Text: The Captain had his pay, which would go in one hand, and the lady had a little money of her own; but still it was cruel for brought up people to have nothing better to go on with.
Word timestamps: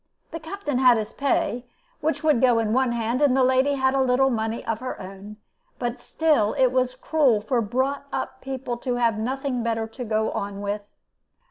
The 0.31 0.39
Captain 0.39 0.79
had 0.79 0.97
his 0.97 1.13
pay, 1.13 1.63
which 1.99 2.23
would 2.23 2.41
go 2.41 2.57
in 2.57 2.73
one 2.73 2.91
hand, 2.91 3.21
and 3.21 3.37
the 3.37 3.43
lady 3.43 3.75
had 3.75 3.93
a 3.93 4.01
little 4.01 4.31
money 4.31 4.65
of 4.65 4.79
her 4.79 4.99
own; 4.99 5.37
but 5.77 6.01
still 6.01 6.53
it 6.55 6.71
was 6.71 6.95
cruel 6.95 7.39
for 7.39 7.61
brought 7.61 8.07
up 8.11 8.41
people 8.41 8.77
to 8.77 8.95
have 8.95 9.19
nothing 9.19 9.61
better 9.61 9.85
to 9.85 10.03
go 10.03 10.31
on 10.31 10.61
with. 10.61 10.97